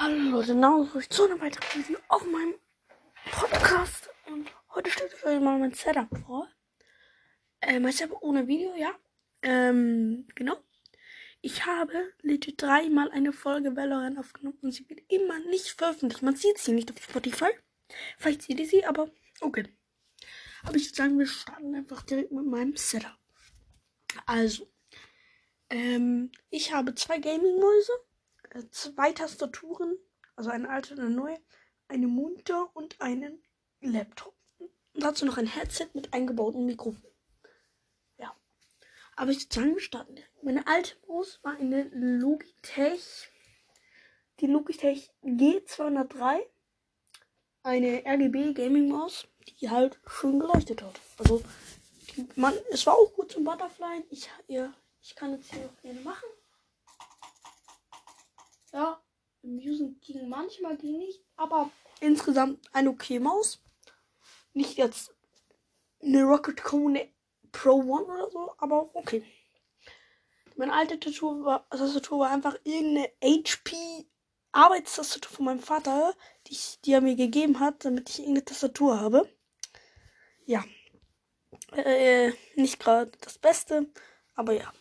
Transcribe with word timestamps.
Hallo 0.00 0.14
Leute, 0.14 1.00
ich 1.00 1.10
zu 1.10 1.24
einem 1.24 1.40
weiteren 1.40 1.84
Video 1.84 1.98
auf 2.06 2.24
meinem 2.24 2.54
Podcast 3.32 4.08
und 4.28 4.48
heute 4.72 4.92
stelle 4.92 5.10
ich 5.12 5.24
euch 5.24 5.40
mal 5.40 5.58
mein 5.58 5.74
Setup 5.74 6.06
vor. 6.24 6.48
Äh, 7.60 7.80
mein 7.80 7.90
Setup 7.90 8.22
ohne 8.22 8.46
Video, 8.46 8.76
ja. 8.76 8.94
Ähm, 9.42 10.28
genau. 10.36 10.56
Ich 11.40 11.66
habe 11.66 12.12
legit 12.22 12.62
dreimal 12.62 13.10
eine 13.10 13.32
Folge 13.32 13.74
Valorant 13.74 14.20
aufgenommen 14.20 14.58
und 14.62 14.70
sie 14.70 14.88
wird 14.88 15.00
immer 15.08 15.40
nicht 15.40 15.70
veröffentlicht. 15.70 16.22
Man 16.22 16.36
sieht 16.36 16.58
sie 16.58 16.70
nicht 16.70 16.92
auf 16.92 17.02
Spotify. 17.02 17.50
Vielleicht 18.18 18.42
seht 18.42 18.60
ihr 18.60 18.68
sie, 18.68 18.84
aber 18.84 19.10
okay. 19.40 19.64
Aber 20.62 20.76
ich 20.76 20.86
würde 20.86 20.96
sagen, 20.96 21.18
wir 21.18 21.26
starten 21.26 21.74
einfach 21.74 22.02
direkt 22.02 22.30
mit 22.30 22.46
meinem 22.46 22.76
Setup. 22.76 23.18
Also, 24.26 24.70
ähm, 25.70 26.30
ich 26.50 26.72
habe 26.72 26.94
zwei 26.94 27.18
Gaming-Mäuse 27.18 27.92
zwei 28.70 29.12
Tastaturen, 29.12 29.96
also 30.36 30.50
eine 30.50 30.68
alte 30.68 30.94
und 30.94 31.00
eine 31.00 31.10
neue, 31.10 31.38
eine 31.88 32.06
Monitor 32.06 32.70
und 32.74 33.00
einen 33.00 33.42
Laptop. 33.80 34.34
Und 34.58 35.04
dazu 35.04 35.26
noch 35.26 35.38
ein 35.38 35.46
Headset 35.46 35.88
mit 35.94 36.12
eingebautem 36.12 36.66
Mikrofon. 36.66 37.10
Ja. 38.16 38.34
Aber 39.16 39.30
ich 39.30 39.44
würde 39.44 39.54
sagen, 39.54 39.74
wir 39.74 39.80
starten. 39.80 40.16
Meine 40.42 40.66
alte 40.66 40.96
Maus 41.06 41.40
war 41.42 41.56
eine 41.56 41.88
Logitech, 41.92 43.28
die 44.40 44.46
Logitech 44.46 45.10
G203. 45.22 46.40
Eine 47.62 48.04
RGB 48.06 48.54
Gaming 48.54 48.88
Maus, 48.88 49.26
die 49.60 49.68
halt 49.68 49.98
schön 50.06 50.38
geleuchtet 50.38 50.82
hat. 50.82 51.00
Also, 51.18 51.42
man, 52.36 52.54
es 52.70 52.86
war 52.86 52.94
auch 52.94 53.12
gut 53.12 53.32
zum 53.32 53.44
Butterfly. 53.44 54.04
Ich, 54.10 54.30
ja, 54.46 54.72
ich 55.02 55.14
kann 55.14 55.32
jetzt 55.32 55.52
hier 55.52 55.62
noch 55.62 55.76
gerne 55.82 56.00
machen. 56.00 56.26
Ja, 58.72 59.02
Music 59.42 60.00
ging 60.00 60.28
manchmal 60.28 60.76
ging 60.76 60.98
nicht, 60.98 61.22
aber 61.36 61.70
insgesamt 62.00 62.60
eine 62.72 62.90
okay 62.90 63.18
Maus. 63.18 63.62
Nicht 64.52 64.76
jetzt 64.76 65.14
eine 66.02 66.24
Rocket 66.24 66.62
Cone 66.62 67.08
Pro 67.52 67.74
One 67.74 68.04
oder 68.04 68.30
so, 68.30 68.52
aber 68.58 68.94
okay. 68.94 69.24
Meine 70.56 70.72
alte 70.72 70.98
Tastatur 70.98 71.44
war, 71.44 71.68
Tastatur 71.70 72.20
war 72.20 72.30
einfach 72.30 72.56
irgendeine 72.64 73.10
HP 73.22 74.06
Arbeitstastatur 74.52 75.30
von 75.30 75.44
meinem 75.44 75.60
Vater, 75.60 76.14
die, 76.46 76.52
ich, 76.52 76.80
die 76.84 76.92
er 76.92 77.00
mir 77.00 77.16
gegeben 77.16 77.60
hat, 77.60 77.84
damit 77.84 78.10
ich 78.10 78.18
irgendeine 78.18 78.44
Tastatur 78.44 79.00
habe. 79.00 79.28
Ja. 80.46 80.64
Äh, 81.72 82.32
nicht 82.56 82.80
gerade 82.80 83.12
das 83.20 83.38
Beste, 83.38 83.86
aber 84.34 84.52
ja. 84.52 84.72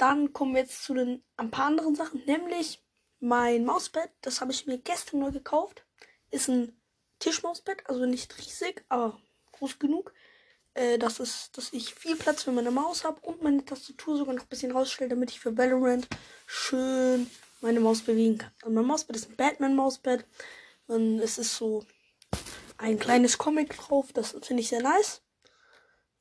Dann 0.00 0.32
kommen 0.32 0.54
wir 0.54 0.62
jetzt 0.62 0.82
zu 0.82 0.94
den 0.94 1.22
ein 1.36 1.50
paar 1.50 1.66
anderen 1.66 1.94
Sachen, 1.94 2.24
nämlich 2.24 2.82
mein 3.18 3.66
Mausbett. 3.66 4.10
Das 4.22 4.40
habe 4.40 4.50
ich 4.50 4.66
mir 4.66 4.78
gestern 4.78 5.20
neu 5.20 5.30
gekauft. 5.30 5.84
Ist 6.30 6.48
ein 6.48 6.74
Tischmausbett, 7.18 7.86
also 7.86 8.06
nicht 8.06 8.38
riesig, 8.38 8.82
aber 8.88 9.20
groß 9.52 9.78
genug. 9.78 10.14
Äh, 10.72 10.96
das 10.96 11.20
ist, 11.20 11.58
dass 11.58 11.74
ich 11.74 11.94
viel 11.94 12.16
Platz 12.16 12.44
für 12.44 12.52
meine 12.52 12.70
Maus 12.70 13.04
habe 13.04 13.20
und 13.20 13.42
meine 13.42 13.62
Tastatur 13.62 14.16
sogar 14.16 14.34
noch 14.34 14.44
ein 14.44 14.48
bisschen 14.48 14.72
rausstelle, 14.72 15.10
damit 15.10 15.32
ich 15.32 15.40
für 15.40 15.58
Valorant 15.58 16.08
schön 16.46 17.30
meine 17.60 17.80
Maus 17.80 18.00
bewegen 18.00 18.38
kann. 18.38 18.52
Und 18.64 18.72
mein 18.72 18.86
Mausbett 18.86 19.16
ist 19.16 19.28
ein 19.28 19.36
Batman-Mausbett. 19.36 20.24
Und 20.86 21.20
es 21.20 21.36
ist 21.36 21.56
so 21.56 21.84
ein 22.78 22.98
kleines 22.98 23.36
Comic 23.36 23.76
drauf. 23.76 24.14
Das 24.14 24.30
finde 24.30 24.62
ich 24.62 24.68
sehr 24.68 24.82
nice. 24.82 25.20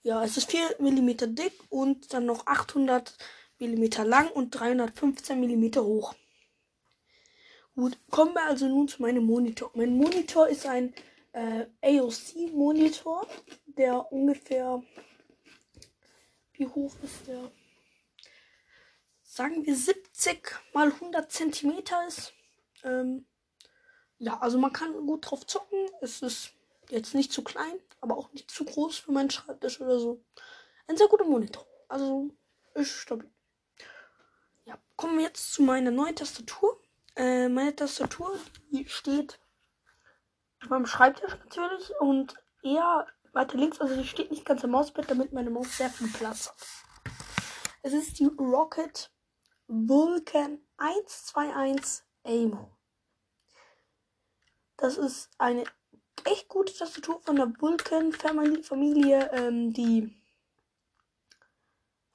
Ja, 0.02 0.22
es 0.22 0.36
ist 0.36 0.52
4 0.52 0.76
mm 0.80 1.34
dick 1.34 1.54
und 1.70 2.14
dann 2.14 2.26
noch 2.26 2.46
800 2.46 3.16
mm 3.60 4.04
lang 4.04 4.30
und 4.32 4.52
315 4.52 5.40
mm 5.40 5.76
hoch. 5.78 6.16
Gut, 7.76 7.98
kommen 8.10 8.34
wir 8.34 8.44
also 8.46 8.68
nun 8.68 8.88
zu 8.88 9.02
meinem 9.02 9.26
Monitor. 9.26 9.72
Mein 9.74 9.96
Monitor 9.96 10.48
ist 10.48 10.66
ein 10.66 10.94
äh, 11.32 11.66
AOC-Monitor, 11.82 13.28
der 13.66 14.12
ungefähr, 14.12 14.84
wie 16.54 16.68
hoch 16.68 16.94
ist 17.04 17.28
der? 17.28 17.52
Sagen 19.24 19.66
wir 19.66 19.76
70 19.76 20.56
mal 20.74 20.92
100 20.92 21.32
cm 21.32 21.84
ist. 22.08 22.34
Ähm, 22.84 23.26
ja, 24.18 24.38
also 24.40 24.58
man 24.58 24.74
kann 24.74 24.94
gut 25.06 25.30
drauf 25.30 25.46
zocken. 25.46 25.88
Es 26.02 26.22
ist 26.22 26.52
jetzt 26.90 27.14
nicht 27.14 27.32
zu 27.32 27.44
klein, 27.44 27.80
aber 28.02 28.18
auch 28.18 28.34
nicht 28.34 28.52
zu 28.52 28.66
groß 28.66 28.98
für 28.98 29.12
meinen 29.14 29.30
Schreibtisch 29.30 29.80
oder 29.80 30.00
so. 30.00 30.22
Ein 30.88 30.98
sehr 30.98 31.08
guter 31.08 31.26
Monitor. 31.26 31.66
Also 31.88 32.30
ist 32.74 32.90
stabil. 32.90 33.32
Kommen 35.00 35.18
wir 35.18 35.28
jetzt 35.28 35.54
zu 35.54 35.64
meiner 35.64 35.92
neuen 35.92 36.14
Tastatur. 36.14 36.78
Äh, 37.16 37.48
meine 37.48 37.74
Tastatur, 37.74 38.38
die 38.70 38.86
steht 38.90 39.40
meinem 40.68 40.86
Schreibtisch 40.86 41.38
natürlich 41.38 41.90
und 42.02 42.36
eher 42.64 43.08
weiter 43.32 43.58
links, 43.58 43.80
also 43.80 43.96
die 43.96 44.06
steht 44.06 44.30
nicht 44.30 44.44
ganz 44.44 44.62
am 44.66 44.72
Mausbett, 44.72 45.10
damit 45.10 45.32
meine 45.32 45.52
Maus 45.52 45.78
sehr 45.78 45.90
viel 45.90 46.10
Platz 46.10 46.50
hat. 46.50 47.14
Es 47.82 47.94
ist 47.94 48.20
die 48.20 48.26
Rocket 48.26 49.10
Vulcan 49.68 50.60
121 50.76 52.04
AIMO. 52.26 52.70
Das 54.76 54.98
ist 54.98 55.30
eine 55.38 55.64
echt 56.26 56.50
gute 56.50 56.76
Tastatur 56.76 57.22
von 57.22 57.38
der 57.38 57.54
Vulcan 57.62 58.12
Familie, 58.12 59.32
ähm, 59.32 59.72
die 59.72 60.19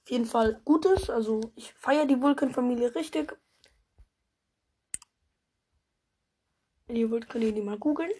auf 0.05 0.11
jeden 0.11 0.27
Fall 0.27 0.61
gut 0.65 0.85
ist. 0.85 1.09
Also 1.09 1.41
ich 1.57 1.73
feiere 1.73 2.07
die 2.07 2.21
Vulcan-Familie 2.21 2.95
richtig. 2.95 3.37
Wenn 6.87 6.97
ihr 6.97 7.11
wollt, 7.11 7.29
könnt 7.31 7.45
ihr 7.45 7.53
die 7.53 7.63
mal 7.63 7.79
googeln. 7.79 8.13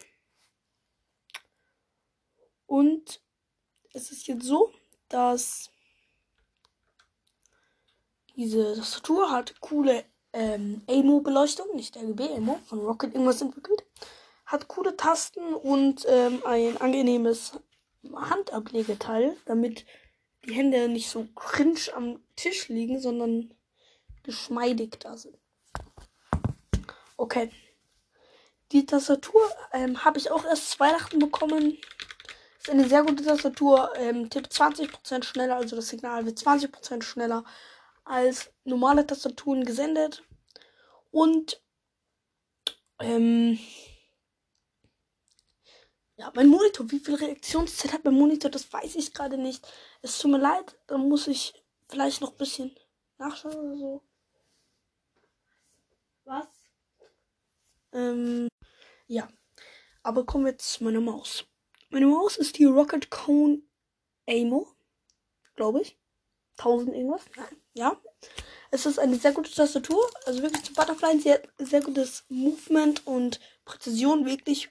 Und 2.65 3.21
es 3.93 4.11
ist 4.11 4.25
jetzt 4.27 4.45
so, 4.45 4.73
dass 5.07 5.69
diese 8.35 8.75
Tastatur 8.75 9.29
hat 9.29 9.61
coole 9.61 10.03
ähm, 10.33 10.81
AMO-Beleuchtung, 10.87 11.75
nicht 11.75 11.95
RGB, 11.95 12.35
AMO, 12.35 12.59
von 12.65 12.79
Rocket 12.79 13.13
irgendwas 13.13 13.41
entwickelt. 13.41 13.85
Hat 14.47 14.67
coole 14.67 14.97
Tasten 14.97 15.53
und 15.53 16.03
ähm, 16.09 16.41
ein 16.45 16.77
angenehmes 16.77 17.59
Handablegeteil, 18.13 19.37
damit 19.45 19.85
die 20.45 20.53
Hände 20.53 20.87
nicht 20.87 21.09
so 21.09 21.25
cringe 21.35 21.93
am 21.95 22.19
Tisch 22.35 22.69
liegen, 22.69 22.99
sondern 22.99 23.53
geschmeidig 24.23 24.97
da 24.99 25.17
sind. 25.17 25.37
Okay. 27.17 27.51
Die 28.71 28.85
Tastatur 28.85 29.41
ähm, 29.73 30.03
habe 30.03 30.17
ich 30.17 30.31
auch 30.31 30.43
erst 30.43 30.71
zu 30.71 30.79
Weihnachten 30.79 31.19
bekommen. 31.19 31.77
Ist 32.59 32.69
eine 32.69 32.87
sehr 32.87 33.03
gute 33.03 33.23
Tastatur. 33.23 33.93
Ähm, 33.97 34.29
tippt 34.29 34.51
20% 34.51 35.23
schneller, 35.23 35.57
also 35.57 35.75
das 35.75 35.87
Signal 35.87 36.25
wird 36.25 36.39
20% 36.39 37.03
schneller 37.03 37.45
als 38.03 38.51
normale 38.63 39.05
Tastaturen 39.05 39.65
gesendet. 39.65 40.23
Und 41.11 41.61
ähm, 42.99 43.59
ja, 46.17 46.31
mein 46.33 46.47
Monitor, 46.47 46.89
wie 46.91 46.99
viel 46.99 47.15
Reaktionszeit 47.15 47.93
hat 47.93 48.05
mein 48.05 48.13
Monitor, 48.13 48.49
das 48.49 48.71
weiß 48.71 48.95
ich 48.95 49.13
gerade 49.13 49.37
nicht. 49.37 49.67
Es 50.01 50.17
tut 50.19 50.31
mir 50.31 50.37
leid, 50.37 50.77
da 50.87 50.97
muss 50.97 51.27
ich 51.27 51.53
vielleicht 51.89 52.21
noch 52.21 52.31
ein 52.31 52.37
bisschen 52.37 52.75
nachschauen 53.17 53.55
oder 53.55 53.77
so. 53.77 54.03
Was? 56.23 56.47
Ähm, 57.93 58.47
ja. 59.07 59.27
Aber 60.03 60.25
kommen 60.25 60.45
wir 60.45 60.51
jetzt 60.51 60.73
zu 60.73 60.83
meiner 60.83 61.01
Maus. 61.01 61.45
Meine 61.89 62.07
Maus 62.07 62.37
ist 62.37 62.57
die 62.57 62.65
Rocket 62.65 63.09
Cone 63.09 63.61
Amo, 64.27 64.67
glaube 65.55 65.81
ich. 65.81 65.97
1000 66.57 66.95
irgendwas. 66.95 67.25
Ja. 67.73 67.99
Es 68.71 68.85
ist 68.85 68.99
eine 68.99 69.17
sehr 69.17 69.33
gute 69.33 69.51
Tastatur. 69.51 70.09
Also 70.25 70.41
wirklich 70.41 70.63
zu 70.63 70.73
Butterfly 70.73 71.19
sehr, 71.19 71.41
sehr 71.57 71.81
gutes 71.81 72.23
Movement 72.29 73.05
und 73.05 73.39
Präzision. 73.65 74.25
Wirklich. 74.25 74.69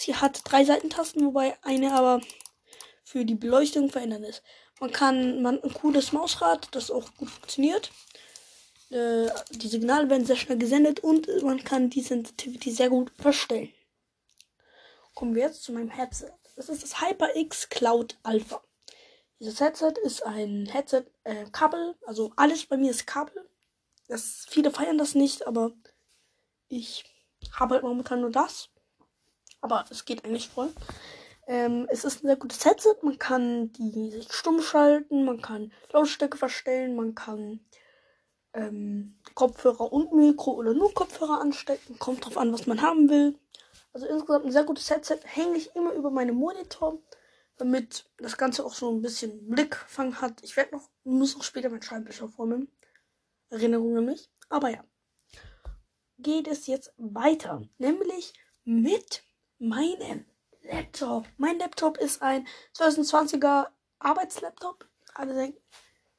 Sie 0.00 0.14
hat 0.14 0.42
drei 0.44 0.64
Seitentasten, 0.64 1.26
wobei 1.26 1.58
eine 1.62 1.92
aber 1.92 2.20
für 3.02 3.24
die 3.24 3.34
Beleuchtung 3.34 3.90
verändert 3.90 4.22
ist. 4.22 4.44
Man 4.78 4.92
kann 4.92 5.42
man 5.42 5.60
ein 5.60 5.74
cooles 5.74 6.12
Mausrad, 6.12 6.68
das 6.70 6.92
auch 6.92 7.12
gut 7.16 7.28
funktioniert. 7.28 7.90
Äh, 8.90 9.28
die 9.50 9.66
Signale 9.66 10.08
werden 10.08 10.24
sehr 10.24 10.36
schnell 10.36 10.56
gesendet 10.56 11.00
und 11.00 11.26
man 11.42 11.64
kann 11.64 11.90
die 11.90 12.02
Sensitivity 12.02 12.70
sehr 12.70 12.90
gut 12.90 13.10
verstellen. 13.18 13.74
Kommen 15.16 15.34
wir 15.34 15.42
jetzt 15.42 15.64
zu 15.64 15.72
meinem 15.72 15.90
Headset. 15.90 16.30
Das 16.54 16.68
ist 16.68 16.84
das 16.84 17.00
HyperX 17.00 17.68
Cloud 17.68 18.18
Alpha. 18.22 18.62
Dieses 19.40 19.58
Headset 19.58 19.94
ist 20.04 20.24
ein 20.24 20.66
Headset 20.66 21.06
äh, 21.24 21.46
Kabel, 21.50 21.96
also 22.06 22.32
alles 22.36 22.66
bei 22.66 22.76
mir 22.76 22.92
ist 22.92 23.04
Kabel. 23.04 23.50
Das, 24.06 24.46
viele 24.48 24.70
feiern 24.70 24.96
das 24.96 25.16
nicht, 25.16 25.44
aber 25.48 25.72
ich 26.68 27.04
habe 27.52 27.74
halt 27.74 27.82
momentan 27.82 28.20
nur 28.20 28.30
das. 28.30 28.70
Aber 29.60 29.84
es 29.90 30.04
geht 30.04 30.24
eigentlich 30.24 30.48
voll. 30.48 30.70
Ähm, 31.46 31.86
es 31.90 32.04
ist 32.04 32.22
ein 32.22 32.26
sehr 32.26 32.36
gutes 32.36 32.64
Headset. 32.64 32.96
Man 33.02 33.18
kann 33.18 33.72
die 33.72 34.10
sich 34.10 34.32
stumm 34.32 34.60
schalten, 34.60 35.24
man 35.24 35.40
kann 35.40 35.72
Lautstärke 35.92 36.36
verstellen, 36.36 36.94
man 36.94 37.14
kann 37.14 37.60
ähm, 38.52 39.18
Kopfhörer 39.34 39.92
und 39.92 40.12
Mikro 40.12 40.52
oder 40.52 40.74
nur 40.74 40.92
Kopfhörer 40.92 41.40
anstecken. 41.40 41.98
Kommt 41.98 42.24
drauf 42.24 42.36
an, 42.36 42.52
was 42.52 42.66
man 42.66 42.82
haben 42.82 43.08
will. 43.08 43.38
Also 43.92 44.06
insgesamt 44.06 44.44
ein 44.44 44.52
sehr 44.52 44.64
gutes 44.64 44.90
Headset. 44.90 45.20
Hänge 45.24 45.56
ich 45.56 45.74
immer 45.74 45.92
über 45.92 46.10
meinen 46.10 46.36
Monitor, 46.36 47.00
damit 47.56 48.04
das 48.18 48.36
Ganze 48.36 48.64
auch 48.64 48.74
so 48.74 48.90
ein 48.90 49.00
bisschen 49.00 49.48
Blickfang 49.48 50.20
hat. 50.20 50.42
Ich 50.42 50.56
werde 50.56 50.76
noch, 50.76 50.90
muss 51.04 51.34
noch 51.34 51.44
später 51.44 51.70
mein 51.70 51.82
Scheibenwischer 51.82 52.28
formen. 52.28 52.70
Erinnerung 53.50 53.96
an 53.96 54.04
mich. 54.04 54.30
Aber 54.50 54.68
ja. 54.68 54.84
Geht 56.18 56.48
es 56.48 56.66
jetzt 56.66 56.92
weiter. 56.98 57.62
Nämlich 57.78 58.34
mit 58.64 59.22
meinem 59.58 60.24
Laptop. 60.62 61.26
Mein 61.36 61.58
Laptop 61.58 61.98
ist 61.98 62.22
ein 62.22 62.46
2020er 62.76 63.68
Arbeitslaptop. 63.98 64.88
Alle 65.14 65.34
denken, 65.34 65.60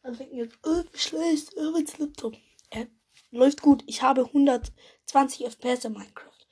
alle 0.01 0.15
denken 0.17 0.35
jetzt, 0.35 0.57
oh, 0.65 0.83
schlecht, 0.93 1.57
Arbeitslaptop. 1.57 2.35
Er 2.69 2.87
läuft 3.31 3.61
gut. 3.61 3.83
Ich 3.87 4.01
habe 4.01 4.25
120 4.25 5.45
FPS 5.45 5.85
in 5.85 5.93
Minecraft. 5.93 6.47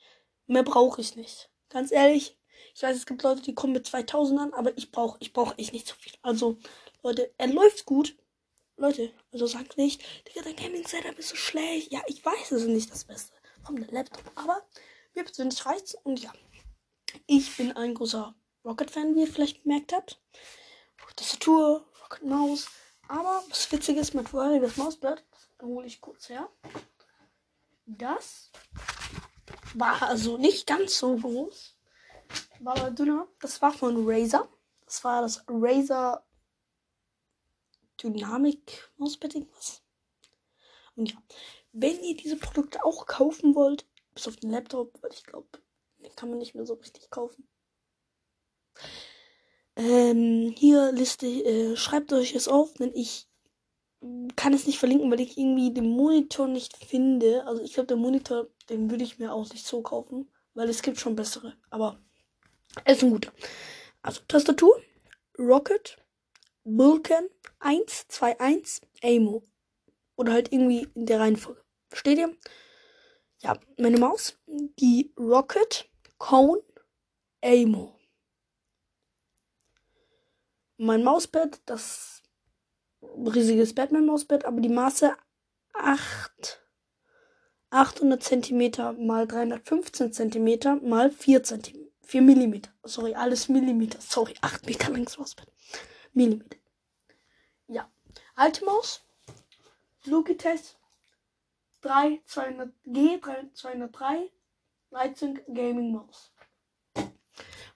Mehr 0.46 0.62
brauche 0.62 1.00
ich 1.00 1.16
nicht. 1.16 1.50
Ganz 1.68 1.92
ehrlich, 1.92 2.38
ich 2.74 2.82
weiß, 2.82 2.96
es 2.96 3.06
gibt 3.06 3.22
Leute, 3.22 3.42
die 3.42 3.54
kommen 3.54 3.72
mit 3.74 3.86
2000 3.86 4.40
an, 4.40 4.52
aber 4.54 4.76
ich 4.78 4.90
brauche 4.90 5.18
ich 5.20 5.32
brauche 5.32 5.58
echt 5.58 5.72
nicht 5.72 5.86
so 5.86 5.94
viel. 5.94 6.12
Also, 6.22 6.58
Leute, 7.02 7.32
er 7.36 7.48
läuft 7.48 7.84
gut. 7.84 8.16
Leute, 8.76 9.12
also 9.32 9.46
sagt 9.46 9.76
nicht, 9.76 10.02
Digga, 10.28 10.42
dein 10.42 10.54
Gaming-Setup 10.56 11.18
ist 11.18 11.30
so 11.30 11.36
schlecht. 11.36 11.92
Ja, 11.92 12.00
ich 12.06 12.24
weiß, 12.24 12.52
es 12.52 12.62
ist 12.62 12.68
nicht 12.68 12.90
das 12.90 13.04
Beste 13.04 13.32
vom 13.64 13.76
Laptop, 13.76 14.30
aber 14.36 14.62
mir 15.14 15.24
persönlich 15.24 15.66
reicht's 15.66 15.96
und 16.04 16.22
ja. 16.22 16.32
Ich 17.26 17.56
bin 17.56 17.72
ein 17.72 17.94
großer 17.94 18.34
Rocket-Fan, 18.64 19.14
wie 19.14 19.20
ihr 19.20 19.26
vielleicht 19.26 19.62
gemerkt 19.62 19.92
habt. 19.92 20.20
Tastatur, 21.16 21.84
Rocket 22.02 22.24
Maus. 22.24 22.68
Aber 23.08 23.42
was 23.48 23.70
witzig 23.72 23.96
ist 23.96 24.14
mit 24.14 24.32
das 24.32 24.76
Mausblatt, 24.76 25.24
hole 25.62 25.86
ich 25.86 26.00
kurz 26.00 26.28
her. 26.28 26.48
Das 27.86 28.50
war 29.74 30.02
also 30.02 30.36
nicht 30.36 30.66
ganz 30.66 30.98
so 30.98 31.16
groß. 31.16 31.76
War 32.60 32.76
aber 32.78 32.90
dünner. 32.90 33.26
Das 33.40 33.60
war 33.62 33.72
von 33.72 34.08
Razer. 34.08 34.48
Das 34.84 35.02
war 35.04 35.22
das 35.22 35.42
Razer 35.48 36.24
Dynamic 38.02 38.90
Mauspad 38.96 39.34
irgendwas. 39.34 39.82
Und 40.96 41.12
ja, 41.12 41.22
wenn 41.72 42.02
ihr 42.02 42.16
diese 42.16 42.36
Produkte 42.36 42.84
auch 42.84 43.06
kaufen 43.06 43.54
wollt, 43.54 43.86
bis 44.14 44.28
auf 44.28 44.36
den 44.36 44.50
Laptop, 44.50 45.02
weil 45.02 45.12
ich 45.12 45.24
glaube, 45.24 45.48
den 45.98 46.14
kann 46.16 46.28
man 46.28 46.38
nicht 46.38 46.54
mehr 46.54 46.66
so 46.66 46.74
richtig 46.74 47.10
kaufen. 47.10 47.48
Ähm, 49.76 50.54
hier 50.56 50.92
Liste, 50.92 51.26
äh, 51.26 51.76
schreibt 51.76 52.12
euch 52.12 52.34
es 52.34 52.48
auf, 52.48 52.74
denn 52.74 52.92
ich 52.94 53.28
kann 54.36 54.52
es 54.52 54.66
nicht 54.66 54.78
verlinken, 54.78 55.10
weil 55.10 55.20
ich 55.20 55.36
irgendwie 55.36 55.72
den 55.72 55.88
Monitor 55.88 56.46
nicht 56.46 56.76
finde. 56.76 57.44
Also 57.46 57.62
ich 57.62 57.74
glaube, 57.74 57.88
der 57.88 57.96
Monitor, 57.96 58.48
den 58.68 58.90
würde 58.90 59.04
ich 59.04 59.18
mir 59.18 59.32
auch 59.32 59.48
nicht 59.50 59.66
so 59.66 59.82
kaufen, 59.82 60.30
weil 60.54 60.68
es 60.68 60.82
gibt 60.82 60.98
schon 60.98 61.16
bessere. 61.16 61.56
Aber 61.70 62.00
er 62.84 62.94
ist 62.94 63.02
ein 63.02 63.10
guter. 63.10 63.32
Also 64.02 64.20
Tastatur, 64.28 64.80
Rocket, 65.38 65.98
Vulcan 66.64 67.28
121 67.60 68.82
Amo. 69.02 69.42
Oder 70.16 70.32
halt 70.32 70.52
irgendwie 70.52 70.88
in 70.94 71.06
der 71.06 71.20
Reihenfolge. 71.20 71.62
Versteht 71.88 72.18
ihr? 72.18 72.36
Ja, 73.40 73.58
meine 73.76 73.98
Maus, 73.98 74.36
die 74.46 75.12
Rocket 75.16 75.88
Cone 76.18 76.62
Amo. 77.42 77.98
Mein 80.76 81.04
Mauspad, 81.04 81.60
das 81.66 82.22
riesiges 83.02 83.74
Batman-Mausbett, 83.74 84.44
aber 84.44 84.60
die 84.60 84.68
Maße 84.68 85.16
8, 85.72 86.60
800 87.70 88.22
cm 88.22 89.06
mal 89.06 89.26
315 89.26 90.12
cm 90.12 90.80
mal 90.88 91.10
4 91.10 91.42
cm. 91.42 91.88
4 92.02 92.22
mm. 92.22 92.62
Sorry, 92.84 93.14
alles 93.14 93.48
Millimeter. 93.48 94.00
Sorry, 94.00 94.34
8 94.40 94.66
Meter 94.66 94.90
langes 94.90 95.18
Mausbett. 95.18 95.52
Millimeter. 96.14 96.56
Ja. 97.66 97.90
Alte 98.34 98.64
Maus. 98.64 99.04
Logitech 100.04 100.77
3 101.88 102.20
200G 102.28 103.18
3 103.18 103.50
203 103.54 104.30
Lightsync 104.90 105.42
Gaming 105.46 105.92
Maus. 105.92 106.30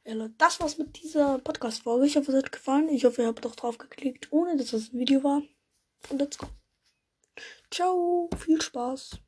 Ja, 0.05 0.13
Leute, 0.13 0.35
das 0.37 0.61
war's 0.61 0.77
mit 0.77 1.03
dieser 1.03 1.39
Podcast-Folge. 1.39 2.05
Ich 2.05 2.17
hoffe, 2.19 2.33
es 2.33 2.45
hat 2.45 2.53
gefallen. 2.53 2.91
Ich 2.91 3.07
hoffe, 3.07 3.23
ihr 3.23 3.29
habt 3.29 3.43
doch 3.43 3.57
drauf 3.57 3.79
geklickt, 3.79 4.31
ohne 4.31 4.59
dass 4.59 4.73
das 4.73 4.93
ein 4.93 4.99
Video 4.99 5.25
war. 5.25 5.41
Und 6.11 6.19
let's 6.19 6.37
go. 6.37 6.47
Ciao, 7.71 8.29
viel 8.37 8.61
Spaß. 8.61 9.19